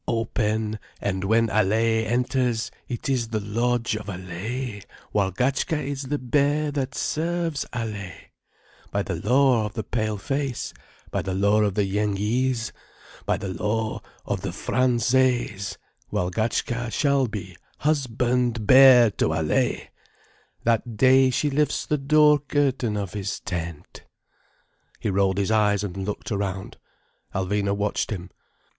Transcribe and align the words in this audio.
"Open, 0.07 0.79
and 0.99 1.23
when 1.25 1.47
Allaye 1.51 2.07
enters, 2.07 2.71
it 2.87 3.07
is 3.07 3.27
the 3.27 3.39
lodge 3.39 3.95
of 3.95 4.07
Allaye, 4.07 4.83
Walgatchka 5.13 5.77
is 5.77 6.05
the 6.05 6.17
bear 6.17 6.71
that 6.71 6.95
serves 6.95 7.67
Allaye. 7.71 8.31
By 8.89 9.03
the 9.03 9.13
law 9.13 9.63
of 9.67 9.73
the 9.75 9.83
Pale 9.83 10.17
Face, 10.17 10.73
by 11.11 11.21
the 11.21 11.35
law 11.35 11.61
of 11.61 11.75
the 11.75 11.83
Yenghees, 11.85 12.71
by 13.27 13.37
the 13.37 13.49
law 13.53 14.01
of 14.25 14.41
the 14.41 14.49
Fransayes, 14.49 15.77
Walgatchka 16.11 16.89
shall 16.91 17.27
be 17.27 17.55
husband 17.81 18.65
bear 18.65 19.11
to 19.11 19.25
Allaye, 19.27 19.89
that 20.63 20.97
day 20.97 21.29
she 21.29 21.51
lifts 21.51 21.85
the 21.85 21.99
door 21.99 22.39
curtain 22.39 22.97
of 22.97 23.13
his 23.13 23.39
tent—" 23.39 24.01
He 24.99 25.11
rolled 25.11 25.37
his 25.37 25.51
eyes 25.51 25.83
and 25.83 25.95
looked 25.95 26.31
around. 26.31 26.77
Alvina 27.35 27.77
watched 27.77 28.09
him. 28.09 28.31